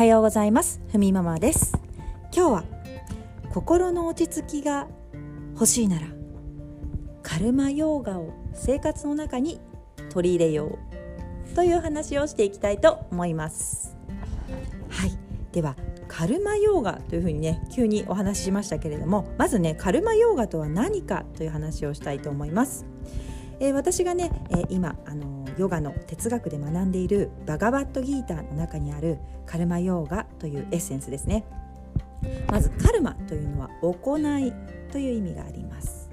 [0.00, 0.80] はようございます。
[0.90, 1.78] ふみママです。
[2.34, 2.64] 今日は
[3.52, 4.88] 心の落ち着きが
[5.52, 6.06] 欲しいなら
[7.22, 9.60] カルマヨーガを生活の中に
[10.08, 10.78] 取り入れよ
[11.52, 13.94] うという話をしていきたいと思います。
[14.88, 15.12] はい。
[15.52, 15.76] では
[16.08, 22.86] カルマヨーガというふうにね急にお話ししましたけれどもまずねカルマヨーガとは何かという話をしたいと思います。
[23.60, 31.44] えー、私がね、えー、今あのヨガの哲学で学んでいるバガバットギーターの中にあるカルマヨーガというエッセンスですね。
[32.50, 34.54] まずカルマというのは行い
[34.90, 36.10] という意味があります。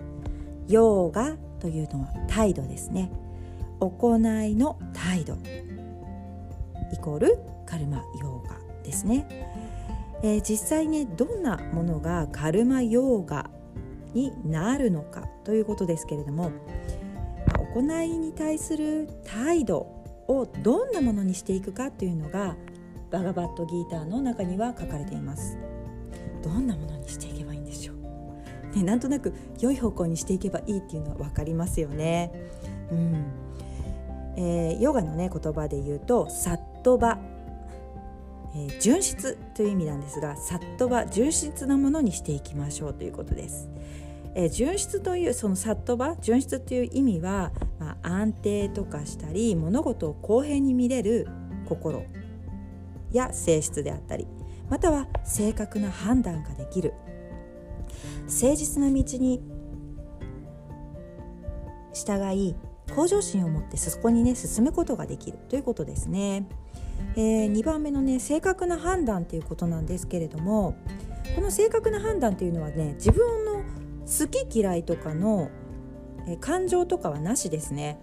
[0.67, 3.09] ヨーガというのは態度ですね。
[3.79, 5.38] 行いの態度。
[6.91, 9.27] イコールカルマヨーガですね、
[10.23, 13.49] えー、実際ねどんなものがカルマヨーガ
[14.13, 16.52] になるのかということですけれども
[17.73, 19.80] 行いに対する態度
[20.27, 22.55] をどんなものにしていくかというのが
[23.12, 25.58] バガバットギーターの中には書かれています。
[26.44, 32.31] どんなものにしていけばいいんでしょう、ね、なんとなく良い方向にしていけばいいっていうのは分かりますよね。
[32.91, 33.25] うん。
[34.38, 37.19] えー、ヨガのね言葉で言うとサットバ、
[38.56, 43.67] えー、純質という意味なんですがサットバ純質なものにしていきましょうということです。
[44.39, 51.27] え純質というそのサットバ純質という意味は、まあ、安定とかしたり物事を公平に見れる
[51.67, 52.03] 心
[53.11, 54.27] や性質であったり
[54.69, 56.94] または正確な判断ができる
[58.27, 59.41] 誠実な道に
[61.94, 62.55] 従い
[62.94, 66.47] 向上心を持ってそこにね進むことができるということですね。
[67.16, 70.75] えー、2番目のね正確な判断ということなんですけれども
[71.35, 73.56] この正確な判断というのはね自分の
[74.08, 75.52] 好き嫌いとかの
[76.39, 78.00] 感情とかはなしですね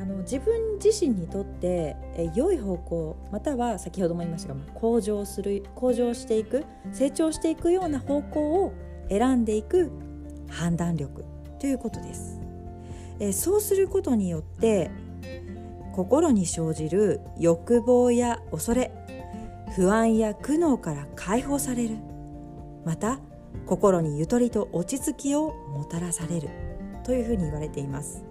[0.00, 8.72] あの自分自身にとってえ良い方向または先ほども言いましたが向上する向上していく成長していくような方向を
[9.08, 9.90] 選んでいく
[10.50, 11.24] 判断力
[11.60, 12.40] ということです。
[13.20, 14.90] えそうすることによって
[15.92, 18.90] 心に生じる欲望や恐れ
[19.76, 21.98] 不安や苦悩から解放される
[22.84, 23.20] また
[23.66, 26.48] 心にゆとりと落ち着きをもたらされる
[27.04, 28.24] というふうに言われています。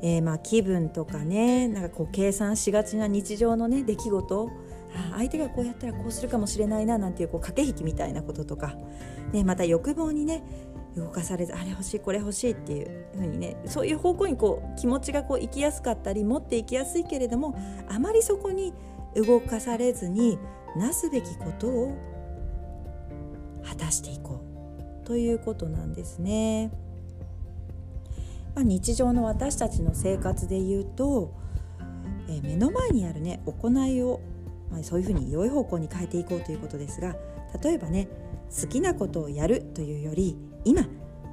[0.00, 4.50] えー、まあ気分とかねなんかこう計算しがちな日常のね出来事
[5.16, 8.74] 相手がこうやったらこうするかもしれないななんていうこう駆け引きみたいなこととか、
[9.32, 10.42] ね、また欲望にね
[10.96, 17.56] 動かされずあれ欲しいこれ欲しいっていうふうにねそういう方向にこう気持ちがこう行きやすかったり持っていきやすいけれども
[17.88, 18.72] あまりそこに
[19.14, 20.38] 動かされずに
[20.76, 21.96] なすべきことを
[23.68, 24.42] 果たしていこ
[25.04, 26.70] うということなんですね。
[28.54, 31.32] まあ、日常の私たちの生活で言うと、
[32.28, 34.20] えー、目の前にあるね行いを、
[34.70, 37.14] まあ、そういうふうに良い方向に変えていこうということですが
[37.62, 38.08] 例えばね
[38.60, 40.82] 好きなことをやるというより今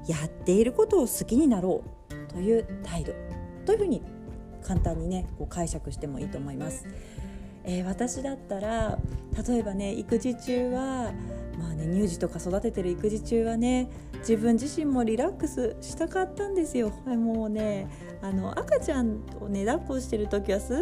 [0.06, 1.82] やっていることを好きになろ
[2.30, 3.12] うという態度
[3.64, 4.02] というふうに
[4.62, 6.86] 簡単にねこう解釈してもいいと思います。
[7.64, 8.98] えー、私だったら
[9.48, 11.12] 例えばね育児中は
[11.58, 17.88] まあね乳児とか育ててる育児中はね自分自身もリラックスしたかったんですよもうね
[18.22, 20.74] あの赤ちゃんをね抱っこしてる時はす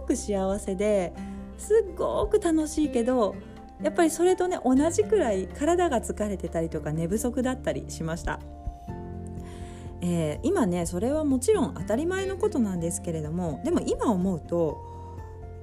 [0.00, 1.12] ごく幸せで
[1.58, 3.34] すっごく楽しいけど
[3.82, 8.40] やっぱりそれとね同じくらい体が疲れてたりとか寝不足だったりしました。
[10.00, 14.93] えー、今ねそれはもちろん当たり前のことなんですけれどもでも今思うと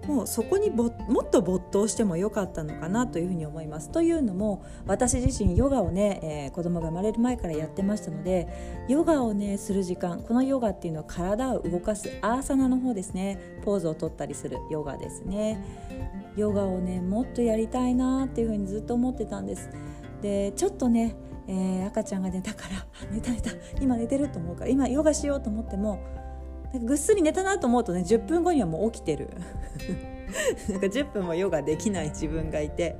[0.07, 3.91] もうそこにもっと没頭してもよかったのかなというふうに思います。
[3.91, 8.47] というのも私自身ヨガをね、えー、子供が生まれる前からやってましたので
[8.87, 15.63] ヨガをねする時間このヨガっていうのは体を動かすアーサナの方ですねポーズをとったりするヨガですね。
[16.35, 19.69] ヨガをねもっとやりたいなっていうふうにずっと思ってたんです。
[20.21, 21.15] でちょっとね
[21.47, 23.51] えー、赤ちゃんが寝たから 寝た寝た
[23.81, 25.99] 今寝てると思うから今ヨガしようと思っても
[26.73, 29.29] なんかぐっすり寝たなと思うとね10分後にはもう起きてる。
[30.69, 32.95] なんか10分もヨガできない自分がいて。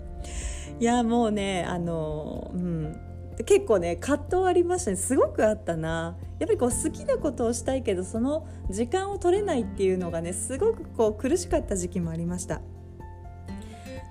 [0.80, 2.98] いやもうねあのうん。
[3.46, 4.98] 結構ね葛藤ありましたね。
[4.98, 6.18] すごくあったな。
[6.40, 12.62] やっぱりこう好きなことをしたいけどその時間を取れないっていうのがねすごくこう苦しかった時期もありました。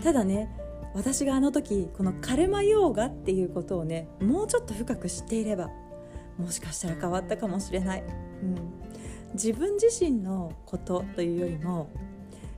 [0.02, 0.49] ただね
[0.94, 5.70] 私があの時このカルマヨーガっていうことをねもうちょっと深く知っていれば
[6.38, 8.05] もしかしたら変わったかもしれない、
[8.43, 8.56] うん、
[9.35, 11.88] 自分自身のことというよりも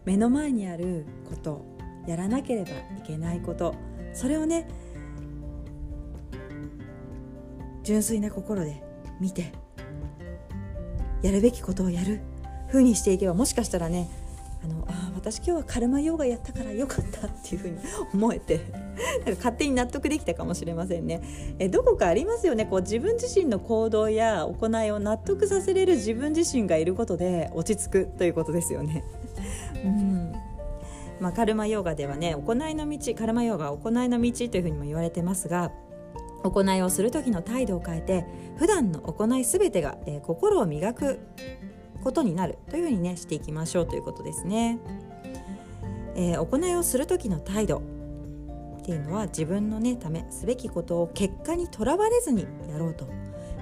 [0.05, 1.65] 目の前にあること
[2.07, 2.75] やらなければい
[3.07, 3.75] けないこと
[4.15, 4.69] それをね
[7.83, 8.83] 純粋な心で
[9.21, 9.53] 見て
[11.23, 12.21] やるべきことをやる
[12.69, 14.09] ふうにしていけばもしかしたらね
[14.63, 17.79] あのあ私今日はカルマヨガやったからよかったっていうふうに
[18.15, 18.61] 思えて
[19.25, 21.23] なんか勝手に納得できたかもしれませんね。
[21.59, 22.67] えどこかありますよね。
[22.67, 29.05] こう自分自身の行動や行いを納得させれる自分自身がいることで落ち着くということですよね。
[29.85, 30.33] うん。
[31.21, 35.71] まあ、カルマヨガではね行いの道カルマヨガは行いの道というふうにも言われてますが
[36.43, 38.27] 行いをする時の態度を変えて
[38.57, 41.21] 普段の行い全てが、えー、心を磨く
[42.03, 44.79] ことになるというふうにねしていきましょうということですね。
[46.15, 47.83] えー、行いをする時の態度。
[48.83, 53.07] っていうのは自分のねためすべきことを結果にとらわれずにやろうと。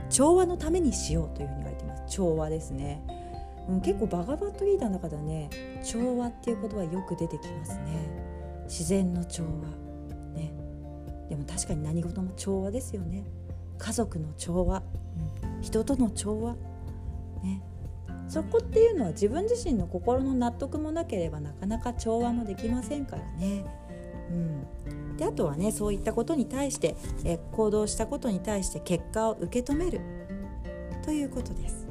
[0.08, 2.02] 調和のためにしようというふうに言われています。
[2.08, 3.04] 調和ですね、
[3.68, 5.50] うん、結構バガバットギーターの中ではね
[5.84, 8.64] 調和っていう言葉よく出てきますね。
[8.64, 9.50] 自然の調和。
[10.34, 10.52] ね。
[11.28, 13.24] でも確かに何事も調和ですよね。
[13.78, 14.82] 家族の調和、
[15.54, 16.54] うん、人との調和。
[17.42, 17.62] ね。
[18.30, 23.64] そこっていうのは自分自身の心の納得もなければなかなか調和もできませんからね。
[24.30, 26.94] うん、であとはねそういったことに対して
[27.24, 30.00] え行動したことに対して結果を受け止める
[31.04, 31.88] ということです。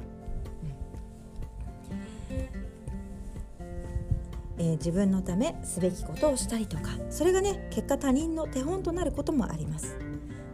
[4.61, 9.97] えー、自分のためすべきことをしたりとかそれがね結果他人の手本となることもあります。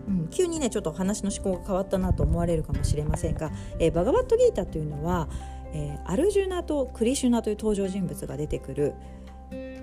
[0.07, 5.27] うん、急にねちょっと話の思考が変わったなと思われるかもしれませんが、えー、バガバットギータというのは、
[5.75, 8.93] えー、アルジュナとクリシュナという登場人物が出てくる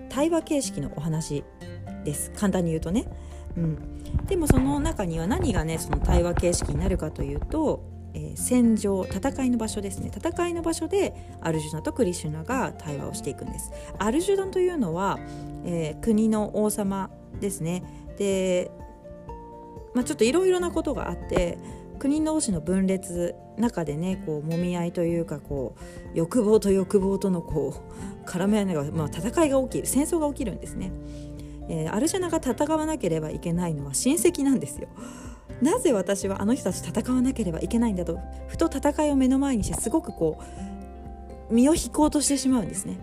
[0.08, 1.44] 対話形式のお話
[2.04, 2.32] です。
[2.34, 3.04] 簡単に言うとね。
[3.56, 7.84] うん、でもその中には何がねその対話形式になるかというと、
[8.14, 10.10] えー、戦場戦いの場所ですね。
[10.14, 13.70] 戦いの場所でアルジュナとクリシュナが対話をしていくんです。
[13.98, 15.18] アルジュナというのは、
[15.66, 17.82] えー、国の王様ですね。
[18.16, 18.70] で、
[19.92, 21.58] まあ、ちょっといろいろなことがあって
[22.02, 27.74] 国同士の分裂中でねこう揉み合いというかこう欲望と欲望とのこ
[28.24, 30.90] う 絡め合いが、まあ、戦いが起きる戦争が起きるんですね、
[31.68, 34.88] えー、アルジャナが戦わなければいけないのは 親戚なんですよ。
[35.60, 38.18] なぜ私はあの人たち戦わなければいけないんだと
[38.48, 40.38] ふと戦いを目の前にしてすごくこ
[41.50, 42.98] う身を引こうとしてしまうんですね。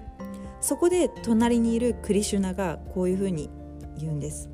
[0.60, 3.50] そこで隣にいるクリシュナがこういうふうに
[3.98, 4.50] 言うんです。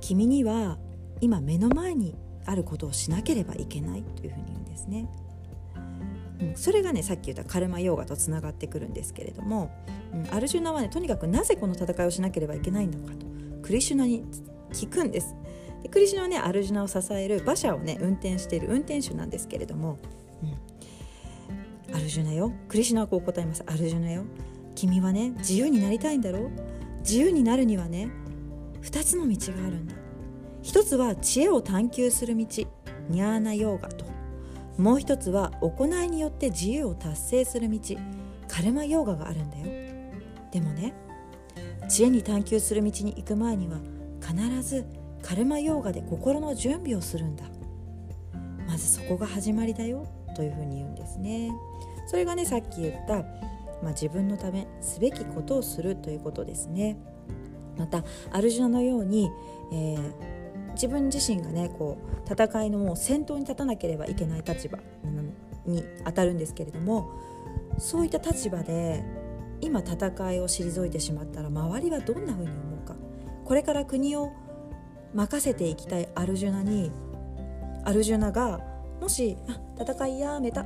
[0.00, 0.78] 君には
[1.20, 2.14] 今目の前に
[2.46, 5.08] あることをしなければいけないというふうに言うんですね。
[6.40, 9.70] うん、それがねさっき言ったカルマヨーガとつながってくるんですけれども、
[10.12, 13.26] うん、アルジュナはねとにかくなぜこの戦いをしなければいけないのかと。
[13.62, 14.24] クリシュナに
[14.72, 15.34] 聞くんです。
[15.82, 19.98] でクリシュナはねアルジュナを支える馬車をね運転している運転手なんですけれども、
[21.88, 23.62] うん、アルジュナよクリシュナはこう答えます。
[23.66, 24.24] アルジュナよ
[24.74, 26.50] 君はね自由になりたいんだろう。
[27.00, 28.10] 自由になるにはね
[28.82, 29.94] 2つの道があるんだ。
[30.64, 32.46] 一つは知恵を探求する道
[33.10, 34.06] ニャーナヨーガと。
[34.78, 37.78] もう一つは行いによって自由を達成する道
[38.48, 39.66] カルマヨーガがあるんだよ。
[40.50, 40.94] でもね
[41.86, 43.78] 知恵に探求する道に行く前には
[44.20, 44.86] 必ず
[45.22, 47.44] カルマヨーガで心の準備をするんだ。
[48.66, 51.52] まずそこが始まりだよというふうに言うんですね。
[52.06, 53.16] それがねさっき言った、
[53.82, 56.96] まあ、自分のためすべきことをするということですね。
[57.76, 58.02] また
[58.32, 59.30] アルジュナのように、
[59.70, 60.43] えー
[60.74, 61.98] 自分自身がねこ
[62.28, 64.78] う戦いのもう先頭に立たなければいけない立場
[65.66, 67.10] に当たるんですけれども
[67.78, 69.04] そういった立場で
[69.60, 72.94] 今戦いを退いてしまったら周りはどんなふうに思うか。
[73.44, 74.32] これから国を
[75.14, 76.90] 任せていきたいアルジュナに
[77.84, 78.60] アルジュナが
[79.00, 79.36] もし
[79.78, 80.62] 「戦いやめた」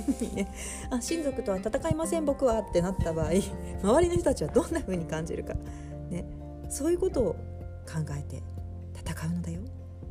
[0.34, 0.48] ね
[0.90, 3.30] 「あ親族とは戦いません僕は」ってなった場合
[3.82, 5.54] 周りの人たちはどんなふうに感じるか、
[6.08, 6.24] ね、
[6.68, 7.32] そういうことを
[7.84, 8.42] 考えて
[9.10, 9.60] 戦うのだよ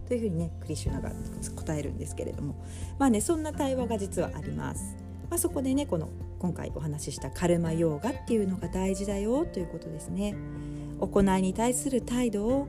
[0.08, 1.12] というふうにねクリシュナが
[1.56, 2.64] 答えるんですけれども
[2.98, 4.98] まあねそんな対話が実はあります。
[5.30, 10.36] まあ、そこでねこの今回お話ししたカルマヨーガっていうのが大事だよということですね。
[11.00, 12.68] 行いに対する態度を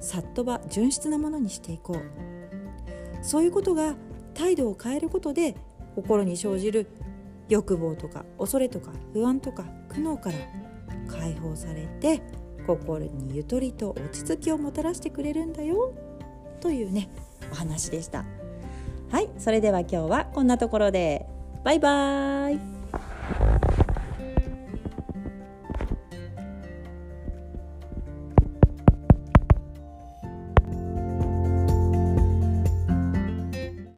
[0.00, 3.96] さっとば純粋なものにしていこうそういうことが
[4.34, 5.56] 態度を変えることで
[5.94, 6.86] 心に生じる
[7.48, 10.38] 欲望とか恐れとか不安とか苦悩から
[11.08, 12.22] 解放されて
[12.66, 15.92] 心にゆとりと落ち着きをもたらしてくれるんだよ。
[16.60, 17.08] というね
[17.52, 18.24] お話でした。
[19.10, 21.26] はいそれでは今日はこんなところで。
[21.64, 22.75] バイバーイ。